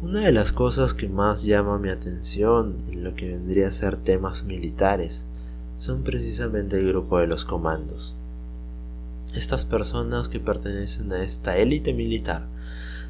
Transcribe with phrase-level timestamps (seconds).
[0.00, 3.96] Una de las cosas que más llama mi atención en lo que vendría a ser
[3.96, 5.26] temas militares
[5.76, 8.14] son precisamente el grupo de los comandos.
[9.34, 12.46] Estas personas que pertenecen a esta élite militar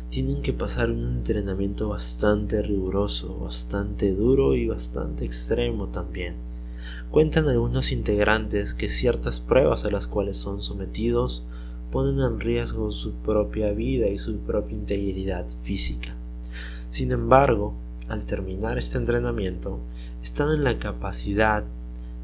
[0.08, 6.36] tienen que pasar un entrenamiento bastante riguroso, bastante duro y bastante extremo también.
[7.10, 11.44] Cuentan algunos integrantes que ciertas pruebas a las cuales son sometidos
[11.92, 16.17] ponen en riesgo su propia vida y su propia integridad física.
[16.88, 17.74] Sin embargo,
[18.08, 19.80] al terminar este entrenamiento,
[20.22, 21.64] están en la capacidad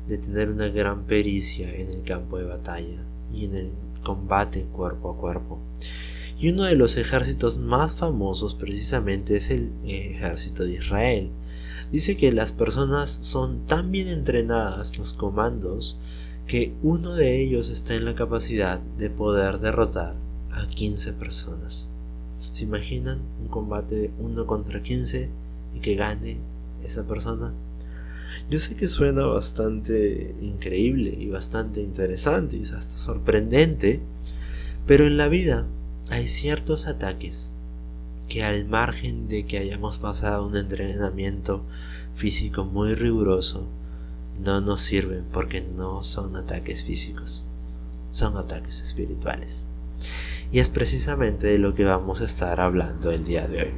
[0.08, 3.70] de tener una gran pericia en el campo de batalla y en el
[4.02, 5.58] combate cuerpo a cuerpo.
[6.38, 11.30] Y uno de los ejércitos más famosos precisamente es el ejército de Israel.
[11.92, 15.96] Dice que las personas son tan bien entrenadas, los comandos,
[16.46, 20.14] que uno de ellos está en la capacidad de poder derrotar
[20.50, 21.93] a 15 personas.
[22.52, 25.28] ¿Se imaginan un combate de 1 contra 15
[25.74, 26.38] y que gane
[26.84, 27.52] esa persona?
[28.50, 34.00] Yo sé que suena bastante increíble y bastante interesante y hasta sorprendente,
[34.86, 35.66] pero en la vida
[36.10, 37.52] hay ciertos ataques
[38.28, 41.62] que al margen de que hayamos pasado un entrenamiento
[42.14, 43.66] físico muy riguroso,
[44.42, 47.46] no nos sirven porque no son ataques físicos,
[48.10, 49.66] son ataques espirituales.
[50.54, 53.70] Y es precisamente de lo que vamos a estar hablando el día de hoy.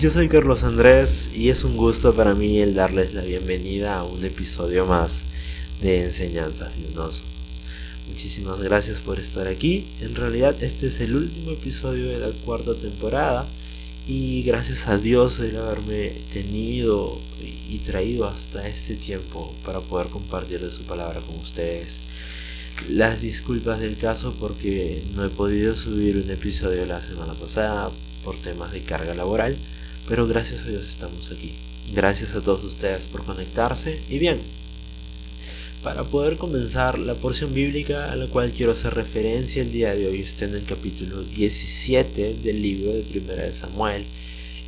[0.00, 4.02] Yo soy Carlos Andrés y es un gusto para mí el darles la bienvenida a
[4.02, 5.26] un episodio más
[5.80, 7.22] de Enseñanzas de.
[8.08, 9.86] Muchísimas gracias por estar aquí.
[10.00, 13.46] En realidad este es el último episodio de la cuarta temporada
[14.08, 17.16] y gracias a Dios el haberme tenido
[17.68, 22.09] y traído hasta este tiempo para poder compartir su palabra con ustedes.
[22.88, 27.90] Las disculpas del caso porque no he podido subir un episodio la semana pasada
[28.24, 29.56] por temas de carga laboral
[30.10, 31.52] pero gracias a Dios estamos aquí.
[31.92, 33.96] Gracias a todos ustedes por conectarse.
[34.08, 34.38] Y bien,
[35.84, 40.08] para poder comenzar la porción bíblica a la cual quiero hacer referencia el día de
[40.08, 44.04] hoy está en el capítulo 17 del libro de Primera de Samuel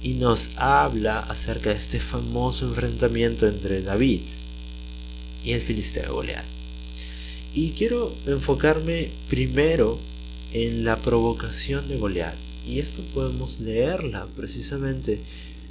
[0.05, 4.21] y nos habla acerca de este famoso enfrentamiento entre David
[5.45, 6.62] y el filisteo Goliat.
[7.55, 9.99] Y quiero enfocarme primero
[10.55, 12.35] en la provocación de Goliat
[12.67, 15.21] y esto podemos leerla precisamente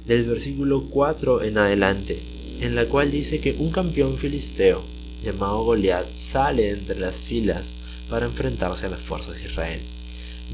[0.06, 2.16] del versículo 4 en adelante,
[2.60, 4.80] en la cual dice que un campeón filisteo
[5.24, 7.72] llamado Goliat sale entre las filas
[8.08, 9.80] para enfrentarse a las fuerzas de Israel.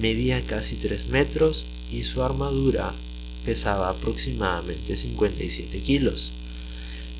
[0.01, 2.95] Medía casi 3 metros y su armadura
[3.45, 6.31] pesaba aproximadamente 57 kilos.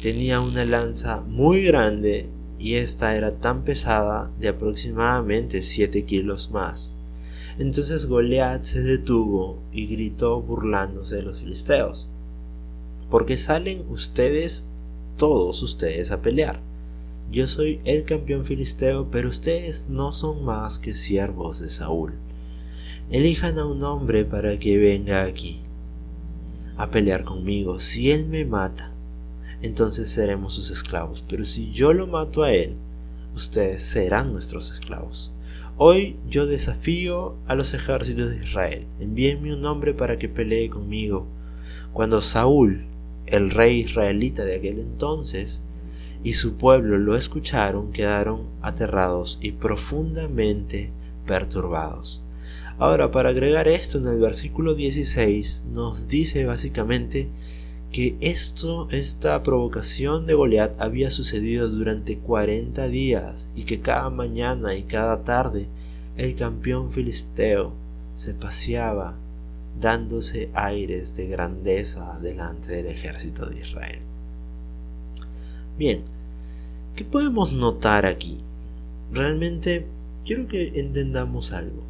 [0.01, 6.93] Tenía una lanza muy grande y esta era tan pesada de aproximadamente 7 kilos más.
[7.59, 12.09] Entonces Goliat se detuvo y gritó burlándose de los filisteos.
[13.11, 14.65] Porque salen ustedes,
[15.17, 16.61] todos ustedes, a pelear.
[17.31, 22.15] Yo soy el campeón filisteo, pero ustedes no son más que siervos de Saúl.
[23.11, 25.61] Elijan a un hombre para que venga aquí
[26.77, 27.81] a pelear conmigo.
[27.81, 28.93] Si él me mata,
[29.63, 31.25] entonces seremos sus esclavos.
[31.29, 32.75] Pero si yo lo mato a él,
[33.35, 35.33] ustedes serán nuestros esclavos.
[35.77, 38.87] Hoy yo desafío a los ejércitos de Israel.
[39.01, 41.27] Envíenme un hombre para que pelee conmigo.
[41.93, 42.85] Cuando Saúl,
[43.27, 45.63] el rey israelita de aquel entonces,
[46.25, 50.91] y su pueblo lo escucharon, quedaron aterrados y profundamente
[51.27, 52.23] perturbados.
[52.79, 57.29] Ahora, para agregar esto en el versículo 16, nos dice básicamente
[57.93, 64.75] que esto, esta provocación de Goliat había sucedido durante 40 días y que cada mañana
[64.75, 65.67] y cada tarde
[66.17, 67.73] el campeón filisteo
[68.15, 69.15] se paseaba
[69.81, 74.01] dándose aires de grandeza delante del ejército de Israel.
[75.79, 76.03] Bien,
[76.97, 78.39] ¿qué podemos notar aquí?
[79.13, 79.87] Realmente
[80.27, 81.83] quiero que entendamos algo.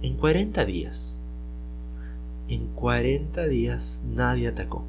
[0.00, 1.20] En 40 días,
[2.52, 4.84] en 40 días nadie atacó.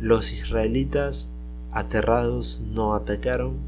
[0.00, 1.30] Los israelitas
[1.70, 3.58] aterrados no atacaron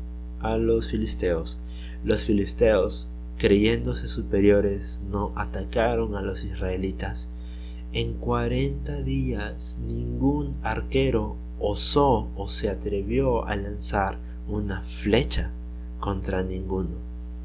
[0.41, 1.61] a los filisteos.
[2.03, 3.09] Los filisteos,
[3.39, 7.29] creyéndose superiores, no atacaron a los israelitas.
[7.93, 14.19] En 40 días ningún arquero osó o se atrevió a lanzar
[14.49, 15.51] una flecha
[16.01, 16.97] contra ninguno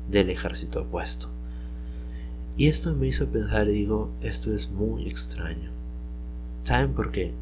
[0.09, 1.34] del ejército opuesto.
[2.57, 5.71] Y esto me hizo pensar, digo, esto es muy extraño.
[6.63, 7.33] ¿Saben por qué?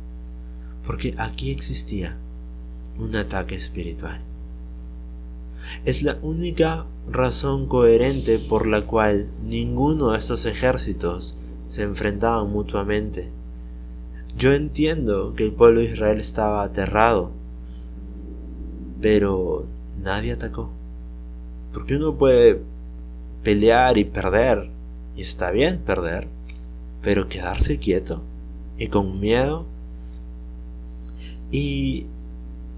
[0.86, 2.18] Porque aquí existía
[2.98, 4.22] un ataque espiritual.
[5.86, 13.30] Es la única razón coherente por la cual ninguno de estos ejércitos se enfrentaban mutuamente.
[14.38, 17.32] Yo entiendo que el pueblo de Israel estaba aterrado,
[19.02, 19.66] pero
[20.02, 20.70] nadie atacó.
[21.72, 22.62] Porque uno puede
[23.44, 24.70] pelear y perder,
[25.16, 26.28] y está bien perder,
[27.02, 28.22] pero quedarse quieto
[28.78, 29.66] y con miedo.
[31.52, 32.08] Y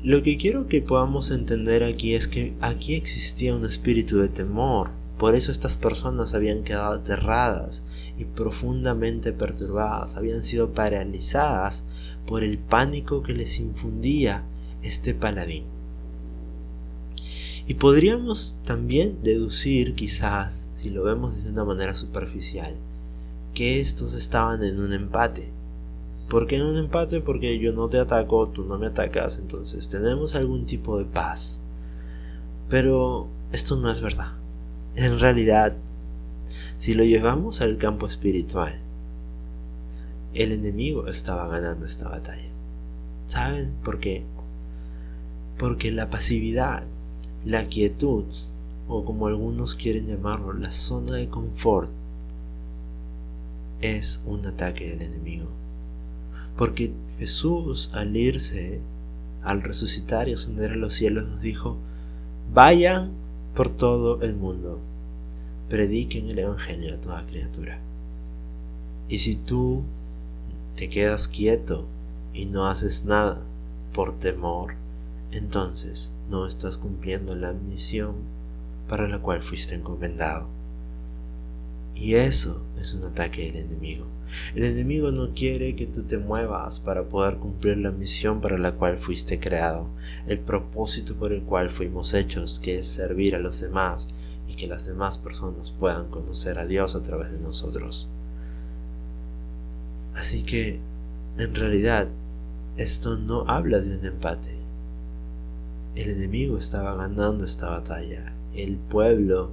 [0.04, 4.90] lo que quiero que podamos entender aquí es que aquí existía un espíritu de temor.
[5.18, 7.84] Por eso estas personas habían quedado aterradas
[8.18, 11.86] y profundamente perturbadas, habían sido paralizadas
[12.28, 14.44] por el pánico que les infundía
[14.84, 15.75] este paladín.
[17.68, 22.76] Y podríamos también deducir, quizás, si lo vemos de una manera superficial,
[23.56, 25.50] que estos estaban en un empate.
[26.30, 27.22] ¿Por qué en un empate?
[27.22, 31.62] Porque yo no te ataco, tú no me atacas, entonces tenemos algún tipo de paz.
[32.70, 34.34] Pero esto no es verdad.
[34.96, 35.76] En realidad,
[36.78, 38.80] si lo llevamos al campo espiritual,
[40.34, 42.50] el enemigo estaba ganando esta batalla.
[43.28, 44.24] ¿Saben por qué?
[45.58, 46.84] Porque la pasividad,
[47.46, 48.26] la quietud,
[48.88, 51.92] o como algunos quieren llamarlo, la zona de confort,
[53.82, 55.48] es un ataque del enemigo.
[56.58, 58.80] Porque Jesús al irse,
[59.44, 61.78] al resucitar y ascender a los cielos, nos dijo,
[62.54, 63.12] vayan
[63.54, 64.80] por todo el mundo,
[65.70, 67.80] prediquen el Evangelio a toda criatura.
[69.08, 69.84] Y si tú
[70.76, 71.86] te quedas quieto
[72.34, 73.40] y no haces nada
[73.94, 74.74] por temor,
[75.32, 78.16] entonces no estás cumpliendo la misión
[78.88, 80.48] para la cual fuiste encomendado.
[81.96, 84.06] Y eso es un ataque del enemigo.
[84.54, 88.74] El enemigo no quiere que tú te muevas para poder cumplir la misión para la
[88.74, 89.88] cual fuiste creado,
[90.28, 94.10] el propósito por el cual fuimos hechos, que es servir a los demás
[94.48, 98.08] y que las demás personas puedan conocer a Dios a través de nosotros.
[100.16, 100.80] Así que,
[101.38, 102.08] en realidad,
[102.78, 104.65] esto no habla de un empate.
[105.96, 108.34] El enemigo estaba ganando esta batalla.
[108.54, 109.52] El pueblo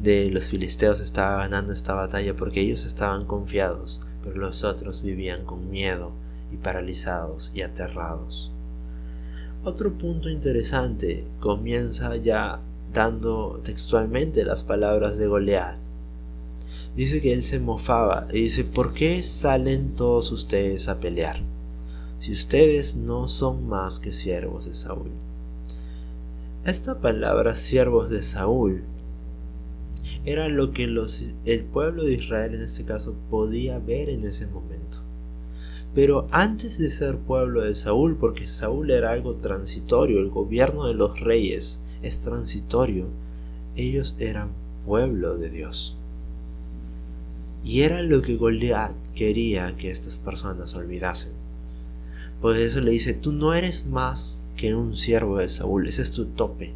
[0.00, 5.44] de los filisteos estaba ganando esta batalla porque ellos estaban confiados, pero los otros vivían
[5.44, 6.12] con miedo
[6.52, 8.52] y paralizados y aterrados.
[9.64, 12.60] Otro punto interesante comienza ya
[12.94, 15.76] dando textualmente las palabras de Goliat.
[16.94, 21.40] Dice que él se mofaba y dice, ¿por qué salen todos ustedes a pelear?
[22.20, 25.08] Si ustedes no son más que siervos de Saúl.
[26.66, 28.82] Esta palabra siervos de Saúl
[30.26, 34.98] era lo que el pueblo de Israel en este caso podía ver en ese momento.
[35.94, 40.92] Pero antes de ser pueblo de Saúl, porque Saúl era algo transitorio, el gobierno de
[40.92, 43.06] los reyes es transitorio,
[43.76, 44.50] ellos eran
[44.84, 45.96] pueblo de Dios.
[47.64, 51.39] Y era lo que Goliat quería que estas personas olvidasen.
[52.40, 56.12] Por eso le dice, tú no eres más que un siervo de Saúl, ese es
[56.12, 56.72] tu tope,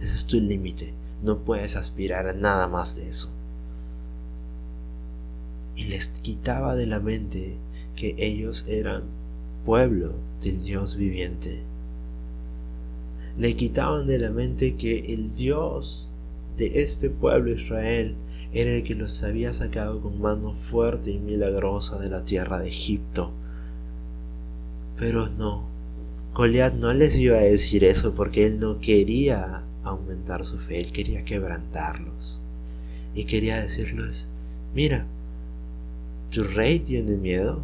[0.00, 3.30] ese es tu límite no puedes aspirar a nada más de eso.
[5.76, 7.54] Y les quitaba de la mente
[7.96, 9.02] que ellos eran
[9.64, 10.12] pueblo
[10.42, 11.62] del Dios viviente.
[13.36, 16.08] Le quitaban de la mente que el Dios
[16.56, 18.14] de este pueblo Israel
[18.52, 22.68] era el que los había sacado con mano fuerte y milagrosa de la tierra de
[22.68, 23.30] Egipto.
[24.98, 25.62] Pero no,
[26.34, 30.92] Goliat no les iba a decir eso porque él no quería aumentar su fe, él
[30.92, 32.40] quería quebrantarlos
[33.14, 34.28] y quería decirles,
[34.74, 35.06] mira,
[36.30, 37.60] tu rey tiene miedo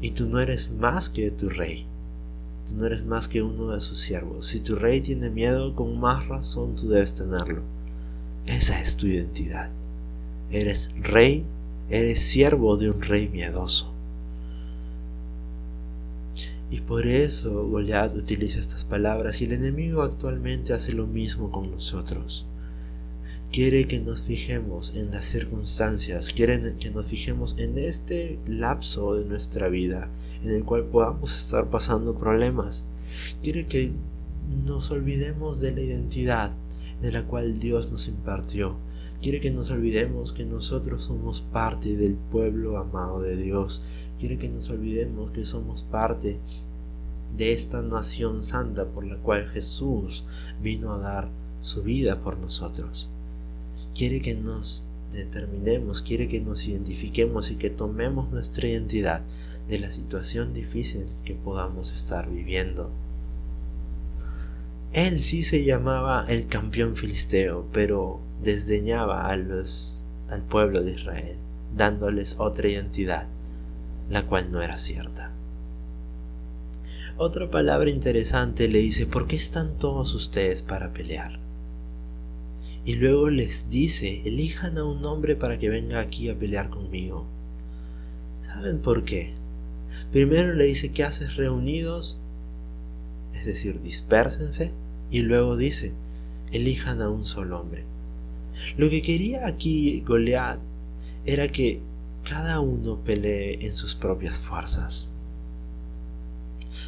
[0.00, 1.86] y tú no eres más que tu rey,
[2.68, 4.46] tú no eres más que uno de sus siervos.
[4.48, 7.62] Si tu rey tiene miedo, con más razón tú debes tenerlo.
[8.46, 9.70] Esa es tu identidad.
[10.50, 11.44] Eres rey,
[11.88, 13.91] eres siervo de un rey miedoso.
[16.72, 21.70] Y por eso Goliat utiliza estas palabras y el enemigo actualmente hace lo mismo con
[21.70, 22.46] nosotros.
[23.52, 29.26] Quiere que nos fijemos en las circunstancias, quiere que nos fijemos en este lapso de
[29.26, 30.08] nuestra vida
[30.42, 32.86] en el cual podamos estar pasando problemas.
[33.42, 33.92] Quiere que
[34.64, 36.52] nos olvidemos de la identidad
[37.02, 38.76] de la cual Dios nos impartió.
[39.22, 43.80] Quiere que nos olvidemos que nosotros somos parte del pueblo amado de Dios,
[44.18, 46.40] quiere que nos olvidemos que somos parte
[47.36, 50.24] de esta nación santa por la cual Jesús
[50.60, 51.28] vino a dar
[51.60, 53.08] su vida por nosotros.
[53.94, 59.22] Quiere que nos determinemos, quiere que nos identifiquemos y que tomemos nuestra identidad
[59.68, 62.90] de la situación difícil que podamos estar viviendo.
[64.92, 71.36] Él sí se llamaba el campeón filisteo, pero desdeñaba a los, al pueblo de Israel,
[71.76, 73.26] dándoles otra identidad,
[74.10, 75.30] la cual no era cierta.
[77.18, 81.38] Otra palabra interesante le dice, ¿por qué están todos ustedes para pelear?
[82.84, 87.26] Y luego les dice, elijan a un hombre para que venga aquí a pelear conmigo.
[88.40, 89.34] ¿Saben por qué?
[90.10, 92.18] Primero le dice, ¿qué haces reunidos?
[93.34, 94.72] Es decir, dispérsense.
[95.10, 95.92] Y luego dice,
[96.50, 97.84] elijan a un solo hombre.
[98.76, 100.58] Lo que quería aquí Goliat
[101.24, 101.80] era que
[102.28, 105.10] cada uno pelee en sus propias fuerzas.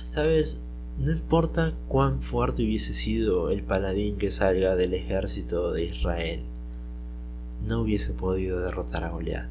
[0.09, 0.63] Sabes,
[0.99, 6.41] no importa cuán fuerte hubiese sido el paladín que salga del ejército de Israel,
[7.67, 9.49] no hubiese podido derrotar a Goliat.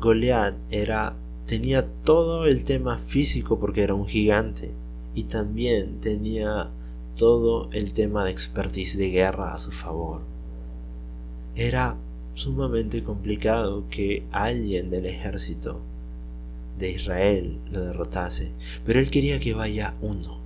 [0.00, 1.14] Goliat era
[1.46, 4.70] tenía todo el tema físico porque era un gigante
[5.16, 6.68] y también tenía
[7.20, 10.22] todo el tema de expertise de guerra a su favor.
[11.54, 11.94] Era
[12.32, 15.82] sumamente complicado que alguien del ejército
[16.78, 18.52] de Israel lo derrotase,
[18.86, 20.38] pero él quería que vaya uno.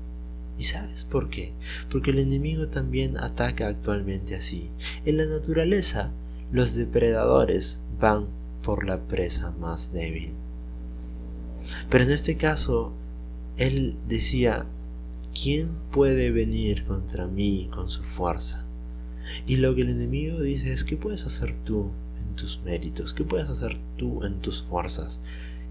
[0.58, 1.52] ¿Y sabes por qué?
[1.92, 4.68] Porque el enemigo también ataca actualmente así.
[5.04, 6.10] En la naturaleza,
[6.50, 8.26] los depredadores van
[8.64, 10.32] por la presa más débil.
[11.88, 12.90] Pero en este caso,
[13.58, 14.66] él decía,
[15.34, 18.64] ¿quién puede venir contra mí con su fuerza?
[19.46, 23.12] Y lo que el enemigo dice es, ¿qué puedes hacer tú en tus méritos?
[23.12, 25.20] ¿Qué puedes hacer tú en tus fuerzas?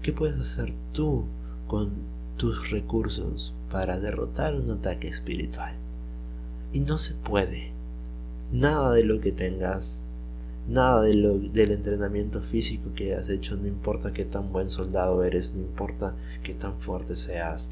[0.02, 1.24] ¿Qué puedes hacer tú
[1.66, 1.92] con
[2.36, 5.74] tus recursos para derrotar un ataque espiritual?
[6.72, 7.72] Y no se puede.
[8.52, 10.04] Nada de lo que tengas,
[10.68, 15.62] nada del entrenamiento físico que has hecho, no importa qué tan buen soldado eres, no
[15.62, 17.70] importa qué tan fuerte seas,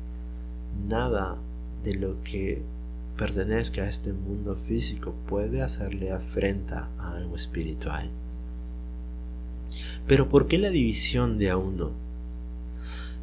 [0.88, 1.36] nada
[1.82, 2.62] de lo que
[3.16, 8.10] pertenezca a este mundo físico puede hacerle afrenta a algo espiritual.
[10.06, 11.92] Pero ¿por qué la división de a uno?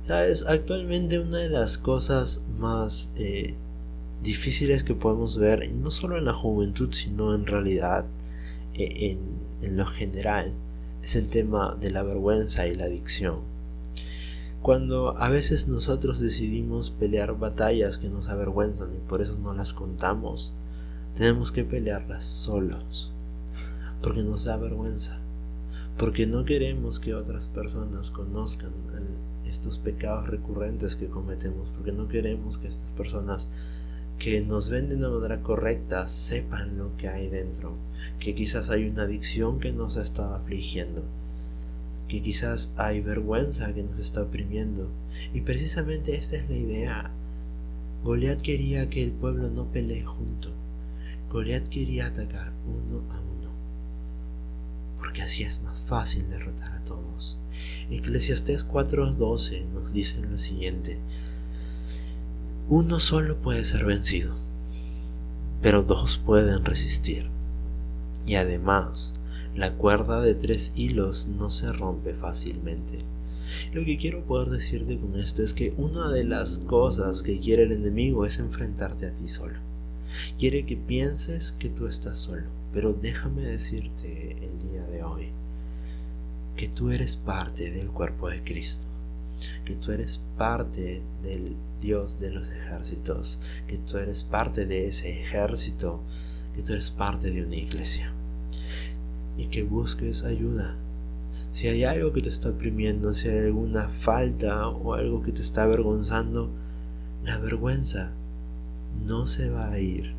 [0.02, 3.54] Sabes, actualmente una de las cosas más eh,
[4.24, 8.06] difíciles que podemos ver, no solo en la juventud, sino en realidad
[8.74, 9.20] eh, en,
[9.62, 10.54] en lo general,
[11.04, 13.40] es el tema de la vergüenza y la adicción.
[14.62, 19.74] Cuando a veces nosotros decidimos pelear batallas que nos avergüenzan y por eso no las
[19.74, 20.54] contamos,
[21.16, 23.10] tenemos que pelearlas solos,
[24.02, 25.18] porque nos da vergüenza,
[25.98, 28.72] porque no queremos que otras personas conozcan
[29.46, 33.48] estos pecados recurrentes que cometemos, porque no queremos que estas personas
[34.20, 37.72] que nos ven de manera correcta sepan lo que hay dentro,
[38.20, 41.04] que quizás hay una adicción que nos está afligiendo,
[42.10, 44.90] que quizás hay vergüenza que nos está oprimiendo.
[45.34, 47.12] Y precisamente esta es la idea.
[48.04, 50.50] Goliat quería que el pueblo no pelee junto.
[51.32, 53.52] Goliat quería atacar uno a uno,
[54.98, 57.38] porque así es más fácil derrotar a todos.
[57.92, 60.98] Eclesiastés 4:12 nos dice lo siguiente,
[62.68, 64.36] uno solo puede ser vencido,
[65.62, 67.30] pero dos pueden resistir.
[68.26, 69.14] Y además,
[69.56, 73.00] la cuerda de tres hilos no se rompe fácilmente.
[73.74, 77.64] Lo que quiero poder decirte con esto es que una de las cosas que quiere
[77.64, 79.58] el enemigo es enfrentarte a ti solo.
[80.38, 85.30] Quiere que pienses que tú estás solo, pero déjame decirte el día de hoy
[86.56, 88.86] que tú eres parte del cuerpo de Cristo,
[89.66, 95.22] que tú eres parte del Dios de los ejércitos, que tú eres parte de ese
[95.22, 96.02] ejército,
[96.56, 98.14] que tú eres parte de una iglesia
[99.40, 100.76] y que busques ayuda.
[101.52, 105.42] Si hay algo que te está oprimiendo, si hay alguna falta o algo que te
[105.42, 106.50] está avergonzando,
[107.24, 108.12] la vergüenza
[109.06, 110.14] no se va a ir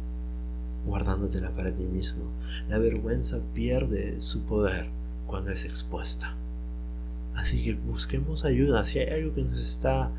[0.86, 2.24] guardándotela para ti mismo.
[2.68, 4.88] La vergüenza pierde su poder
[5.26, 6.34] cuando es expuesta.
[7.34, 8.86] Así que busquemos ayuda.
[8.86, 10.10] Si hay algo que nos está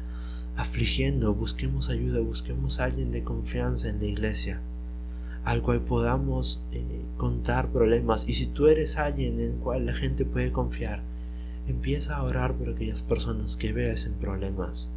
[0.56, 4.62] afligiendo, busquemos ayuda, busquemos a alguien de confianza en la iglesia,
[5.44, 6.84] al cual podamos eh,
[7.18, 8.28] contar problemas.
[8.28, 11.02] Y si tú eres alguien en el cual la gente puede confiar,
[11.68, 14.90] empieza a orar por aquellas personas que veas en problemas.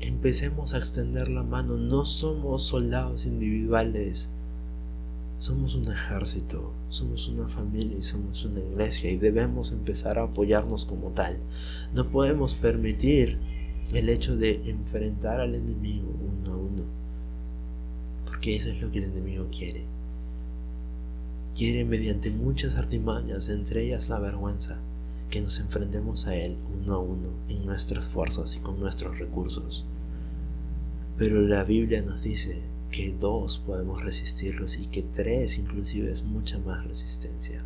[0.00, 1.76] Empecemos a extender la mano.
[1.76, 4.30] No somos soldados individuales
[5.38, 10.84] somos un ejército, somos una familia y somos una iglesia y debemos empezar a apoyarnos
[10.84, 11.38] como tal.
[11.94, 13.38] No podemos permitir
[13.94, 16.82] el hecho de enfrentar al enemigo uno a uno,
[18.38, 19.82] porque eso es lo que el enemigo quiere.
[21.56, 24.78] Quiere mediante muchas artimañas, entre ellas la vergüenza,
[25.28, 29.84] que nos enfrentemos a él uno a uno en nuestras fuerzas y con nuestros recursos.
[31.16, 32.60] Pero la Biblia nos dice
[32.92, 37.64] que dos podemos resistirlos y que tres inclusive es mucha más resistencia.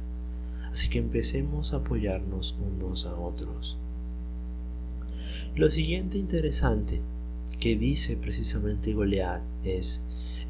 [0.73, 3.77] Así que empecemos a apoyarnos unos a otros.
[5.55, 7.03] Lo siguiente interesante
[7.61, 10.03] que dice precisamente Goliat es,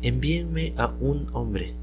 [0.02, 1.74] envíenme a un hombre.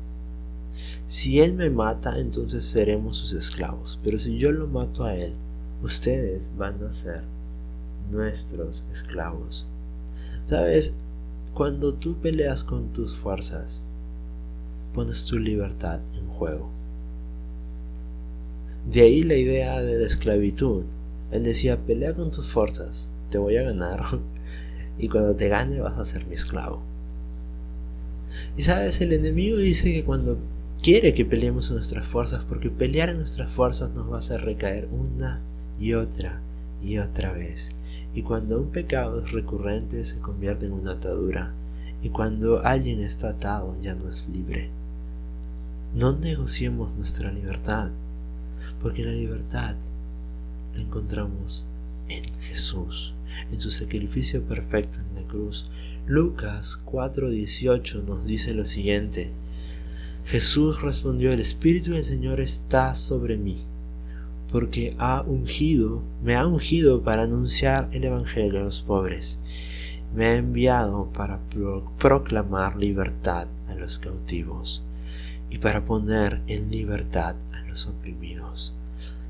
[1.08, 5.34] Si él me mata, entonces seremos sus esclavos, pero si yo lo mato a él,
[5.82, 7.24] ustedes van a ser
[8.12, 9.68] nuestros esclavos.
[10.46, 10.94] Sabes,
[11.54, 13.84] cuando tú peleas con tus fuerzas,
[14.94, 16.70] pones tu libertad en juego.
[18.90, 20.84] De ahí la idea de la esclavitud.
[21.32, 24.04] Él decía, pelea con tus fuerzas, te voy a ganar,
[24.98, 26.82] y cuando te gane vas a ser mi esclavo.
[28.58, 30.38] Y sabes, el enemigo dice que cuando
[30.82, 34.42] quiere que peleemos en nuestras fuerzas, porque pelear en nuestras fuerzas nos va a hacer
[34.42, 35.40] recaer una
[35.80, 36.40] y otra
[36.84, 37.72] y otra vez.
[38.14, 41.54] Y cuando un pecado es recurrente se convierte en una atadura.
[42.02, 44.70] Y cuando alguien está atado ya no es libre.
[45.96, 47.90] No negociemos nuestra libertad,
[48.82, 49.76] porque la libertad
[50.76, 51.66] la encontramos
[52.08, 53.14] en Jesús,
[53.52, 55.70] en su sacrificio perfecto en la cruz.
[56.10, 59.30] Lucas 4:18 nos dice lo siguiente.
[60.26, 63.60] Jesús respondió, el Espíritu del Señor está sobre mí
[64.52, 69.38] porque ha ungido, me ha ungido para anunciar el Evangelio a los pobres.
[70.16, 71.40] Me ha enviado para
[72.00, 74.82] proclamar libertad a los cautivos
[75.52, 78.74] y para poner en libertad a los oprimidos.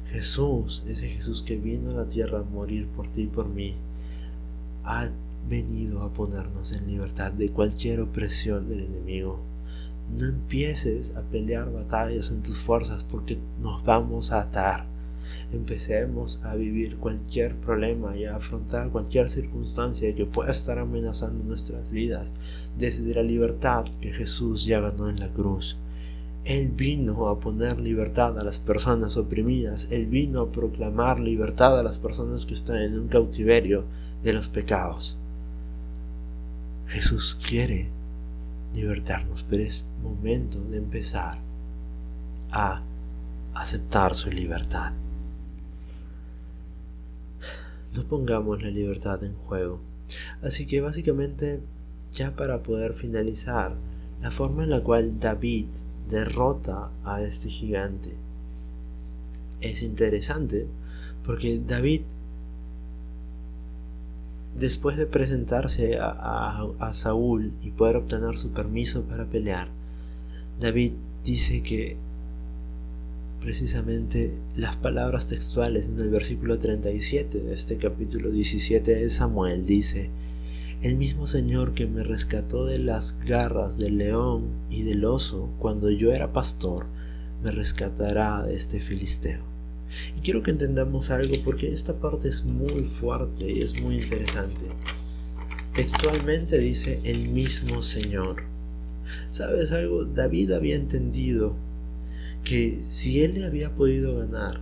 [0.06, 3.76] Jesús, ese Jesús que vino a la tierra a morir por ti y por mí,
[4.86, 5.10] ha
[5.48, 9.40] venido a ponernos en libertad de cualquier opresión del enemigo.
[10.18, 14.86] No empieces a pelear batallas en tus fuerzas porque nos vamos a atar
[15.52, 21.92] empecemos a vivir cualquier problema y a afrontar cualquier circunstancia que pueda estar amenazando nuestras
[21.92, 22.34] vidas
[22.78, 25.78] desde la libertad que Jesús ya ganó en la cruz.
[26.46, 31.84] Él vino a poner libertad a las personas oprimidas, Él vino a proclamar libertad a
[31.84, 33.84] las personas que están en un cautiverio
[34.24, 35.19] de los pecados.
[36.90, 37.88] Jesús quiere
[38.74, 41.40] libertarnos, pero es momento de empezar
[42.52, 42.82] a
[43.54, 44.94] aceptar su libertad.
[47.96, 49.80] No pongamos la libertad en juego.
[50.42, 51.62] Así que básicamente,
[52.12, 53.76] ya para poder finalizar,
[54.22, 55.68] la forma en la cual David
[56.10, 58.16] derrota a este gigante
[59.62, 60.68] es interesante
[61.26, 62.02] porque David
[64.60, 69.70] después de presentarse a, Saúl y poder obtener su permiso para pelear,
[70.60, 70.94] David
[71.24, 71.98] dice que
[73.42, 80.10] precisamente las palabras textuales en el versículo 37 de este capítulo 17 de Samuel dice,
[80.82, 85.90] el mismo Señor que me rescató de las garras del león y del oso cuando
[85.90, 86.86] yo era pastor,
[87.44, 89.49] me rescatará de este filisteo.
[90.18, 94.66] Y quiero que entendamos algo porque esta parte es muy fuerte y es muy interesante.
[95.74, 98.44] Textualmente dice el mismo Señor.
[99.32, 100.06] ¿Sabes algo?
[100.06, 101.56] David había entendido
[102.44, 104.62] que si él le había podido ganar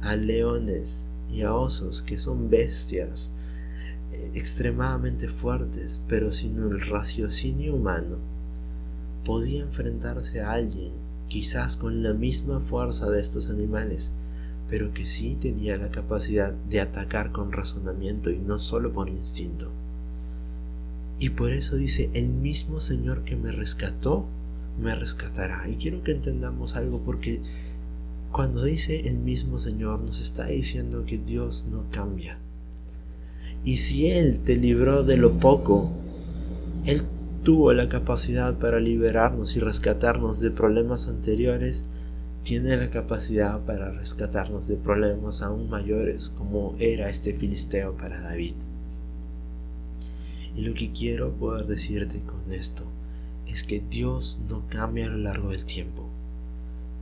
[0.00, 3.32] a leones y a osos, que son bestias
[4.12, 8.18] eh, extremadamente fuertes, pero sin el raciocinio humano,
[9.24, 10.92] podía enfrentarse a alguien,
[11.28, 14.12] quizás con la misma fuerza de estos animales,
[14.68, 19.70] pero que sí tenía la capacidad de atacar con razonamiento y no solo por instinto.
[21.18, 24.26] Y por eso dice, el mismo Señor que me rescató
[24.80, 25.68] me rescatará.
[25.68, 27.40] Y quiero que entendamos algo porque
[28.32, 32.38] cuando dice el mismo Señor nos está diciendo que Dios no cambia.
[33.64, 35.92] Y si Él te libró de lo poco,
[36.84, 37.02] Él
[37.44, 41.84] tuvo la capacidad para liberarnos y rescatarnos de problemas anteriores,
[42.42, 48.54] tiene la capacidad para rescatarnos de problemas aún mayores como era este filisteo para David.
[50.56, 52.84] Y lo que quiero poder decirte con esto
[53.46, 56.08] es que Dios no cambia a lo largo del tiempo,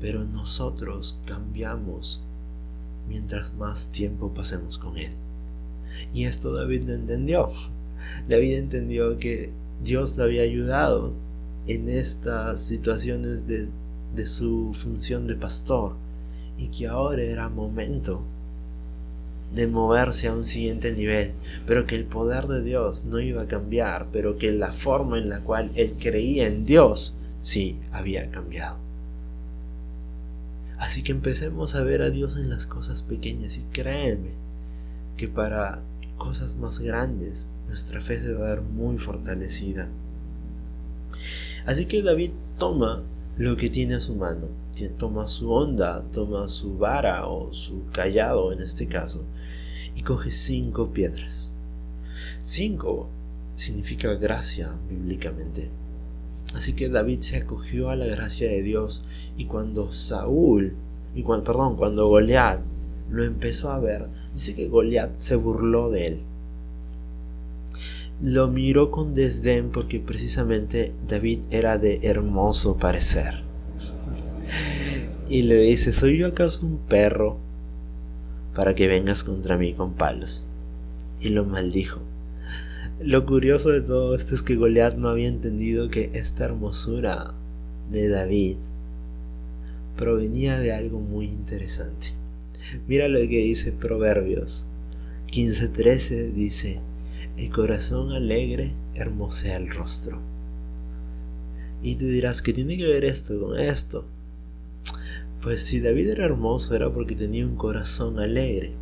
[0.01, 2.21] pero nosotros cambiamos
[3.09, 5.13] mientras más tiempo pasemos con Él.
[6.13, 7.49] Y esto David lo entendió.
[8.29, 11.12] David entendió que Dios lo había ayudado
[11.66, 13.68] en estas situaciones de,
[14.14, 15.95] de su función de pastor
[16.59, 18.23] y que ahora era momento
[19.55, 21.33] de moverse a un siguiente nivel,
[21.66, 25.29] pero que el poder de Dios no iba a cambiar, pero que la forma en
[25.29, 28.77] la cual él creía en Dios sí había cambiado.
[30.79, 34.31] Así que empecemos a ver a Dios en las cosas pequeñas y créeme
[35.16, 35.81] que para
[36.23, 39.89] cosas más grandes nuestra fe se va a ver muy fortalecida.
[41.67, 43.03] Así que David toma
[43.37, 44.47] lo que tiene a su mano.
[44.99, 49.23] Toma su onda, toma su vara o su callado en este caso,
[49.95, 51.53] y coge cinco piedras.
[52.41, 53.09] Cinco
[53.55, 55.71] significa gracia bíblicamente.
[56.55, 59.03] Así que David se acogió a la gracia de Dios
[59.37, 60.75] y cuando Saúl,
[61.15, 62.61] y cuando, perdón, cuando Goliat
[63.12, 66.18] lo empezó a ver, dice que Goliat se burló de él.
[68.22, 73.42] Lo miró con desdén porque precisamente David era de hermoso parecer.
[75.29, 77.37] Y le dice, ¿soy yo acaso un perro
[78.55, 80.46] para que vengas contra mí con palos?
[81.20, 82.01] Y lo maldijo.
[83.01, 87.35] Lo curioso de todo esto es que Goliat no había entendido que esta hermosura
[87.90, 88.57] de David
[89.96, 92.22] provenía de algo muy interesante.
[92.87, 94.67] Mira lo que dice Proverbios
[95.33, 96.81] 15:13 dice,
[97.39, 100.21] el corazón alegre hermosea el rostro.
[101.83, 104.05] Y tú dirás, ¿qué tiene que ver esto con esto?
[105.41, 108.73] Pues si David era hermoso era porque tenía un corazón alegre.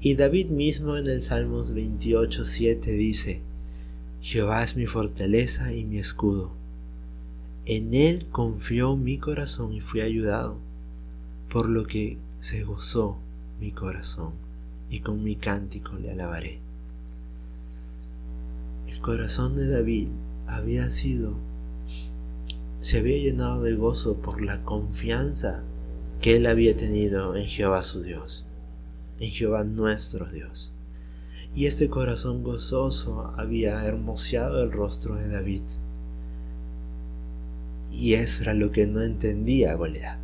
[0.00, 3.42] Y David mismo en el Salmos 28:7 dice,
[4.22, 6.52] Jehová es mi fortaleza y mi escudo.
[7.66, 10.56] En él confió mi corazón y fui ayudado,
[11.50, 13.16] por lo que se gozó
[13.58, 14.34] mi corazón,
[14.90, 16.60] y con mi cántico le alabaré.
[18.86, 20.08] El corazón de David
[20.46, 21.36] había sido,
[22.80, 25.62] se había llenado de gozo por la confianza
[26.20, 28.44] que él había tenido en Jehová su Dios,
[29.20, 30.70] en Jehová nuestro Dios.
[31.54, 35.62] Y este corazón gozoso había hermoseado el rostro de David.
[37.90, 40.23] Y eso era lo que no entendía Goliat.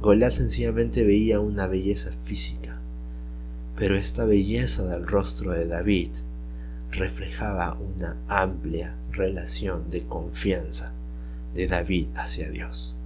[0.00, 2.78] Goliat sencillamente veía una belleza física,
[3.76, 6.10] pero esta belleza del rostro de David
[6.90, 10.92] reflejaba una amplia relación de confianza
[11.54, 12.96] de David hacia Dios.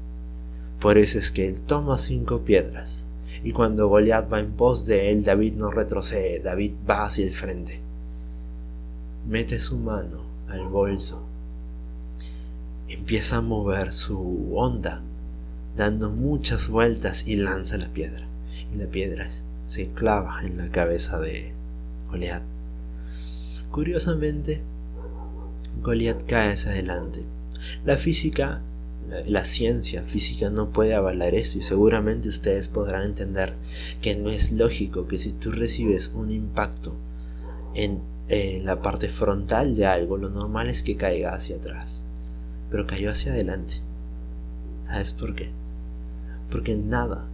[0.81, 3.07] Por eso es que él toma cinco piedras
[3.43, 7.35] y cuando Goliat va en pos de él, David no retrocede, David va hacia el
[7.35, 7.81] frente.
[9.29, 11.21] Mete su mano al bolso,
[12.89, 15.03] empieza a mover su onda,
[15.77, 18.27] dando muchas vueltas y lanza la piedra.
[18.73, 19.29] Y la piedra
[19.67, 21.53] se clava en la cabeza de
[22.11, 22.43] Goliat.
[23.71, 24.63] Curiosamente,
[25.83, 27.23] Goliat cae hacia adelante.
[27.85, 28.61] La física
[29.27, 33.55] la ciencia física no puede avalar esto y seguramente ustedes podrán entender
[34.01, 36.95] que no es lógico que si tú recibes un impacto
[37.75, 38.01] en,
[38.65, 42.07] la parte frontal de algo, lo normal es que caiga hacia atrás,
[42.71, 43.75] pero cayó hacia adelante.
[44.87, 45.51] ¿Sabes por qué?
[46.55, 47.25] Porque nada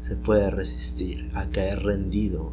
[0.00, 2.52] se puede resistir a caer rendido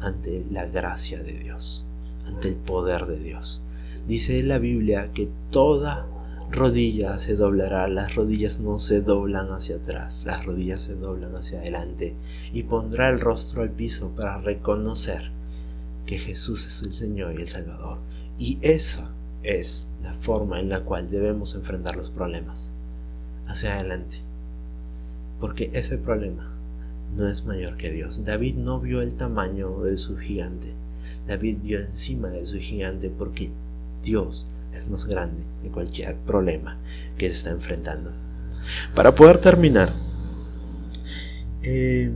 [0.00, 1.84] ante la gracia de Dios,
[2.26, 3.60] ante el poder de Dios.
[4.06, 6.06] Dice la Biblia que toda
[6.50, 11.58] rodilla se doblará, las rodillas no se doblan hacia atrás, las rodillas se doblan hacia
[11.58, 12.14] adelante
[12.54, 15.30] y pondrá el rostro al piso para reconocer
[16.06, 17.98] que Jesús es el Señor y el Salvador.
[18.38, 19.10] Y esa
[19.42, 22.72] es la forma en la cual debemos enfrentar los problemas,
[23.46, 24.26] hacia adelante.
[25.40, 26.52] Porque ese problema
[27.16, 28.24] no es mayor que Dios.
[28.24, 30.72] David no vio el tamaño de su gigante.
[31.26, 33.50] David vio encima de su gigante porque
[34.02, 36.76] Dios es más grande que cualquier problema
[37.16, 38.10] que se está enfrentando.
[38.94, 39.92] Para poder terminar,
[41.62, 42.12] eh,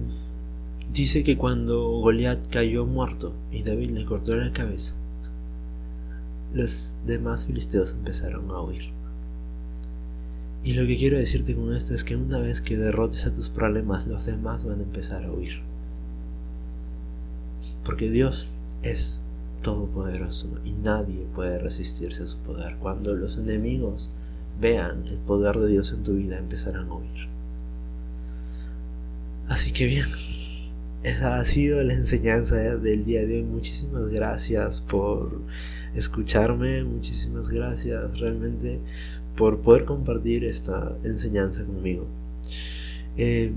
[0.93, 4.95] dice que cuando Goliat cayó muerto y David le cortó la cabeza,
[6.53, 8.91] los demás filisteos empezaron a huir.
[10.65, 13.49] Y lo que quiero decirte con esto es que una vez que derrotes a tus
[13.49, 15.61] problemas, los demás van a empezar a huir.
[17.85, 19.25] Porque Dios es
[19.63, 22.77] todopoderoso y nadie puede resistirse a su poder.
[22.77, 24.13] Cuando los enemigos
[24.61, 27.29] vean el poder de Dios en tu vida, empezarán a huir.
[29.49, 30.07] Así que bien,
[31.03, 33.43] esa ha sido la enseñanza del día de hoy.
[33.43, 35.41] Muchísimas gracias por
[35.95, 38.81] escucharme, muchísimas gracias realmente
[39.37, 42.07] por poder compartir esta enseñanza conmigo.
[43.17, 43.53] Eh,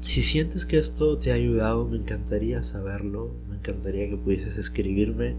[0.00, 5.36] si sientes que esto te ha ayudado, me encantaría saberlo, me encantaría que pudieses escribirme.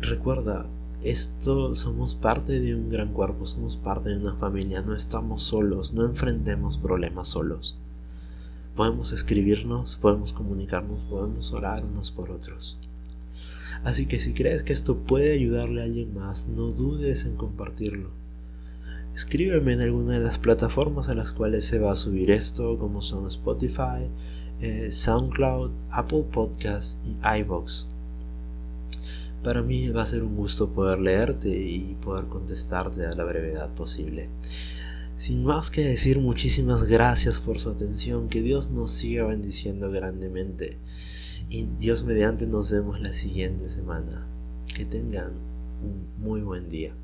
[0.00, 0.66] Recuerda,
[1.02, 5.92] esto somos parte de un gran cuerpo, somos parte de una familia, no estamos solos,
[5.92, 7.78] no enfrentemos problemas solos.
[8.74, 12.76] Podemos escribirnos, podemos comunicarnos, podemos orar unos por otros.
[13.84, 18.23] Así que si crees que esto puede ayudarle a alguien más, no dudes en compartirlo
[19.14, 23.00] escríbeme en alguna de las plataformas a las cuales se va a subir esto, como
[23.00, 24.08] son Spotify,
[24.60, 27.88] eh, SoundCloud, Apple Podcasts y iBox.
[29.42, 33.68] Para mí va a ser un gusto poder leerte y poder contestarte a la brevedad
[33.74, 34.30] posible.
[35.16, 40.78] Sin más que decir, muchísimas gracias por su atención, que Dios nos siga bendiciendo grandemente
[41.50, 44.26] Y Dios mediante nos vemos la siguiente semana.
[44.74, 45.32] Que tengan
[45.82, 46.94] un muy buen día.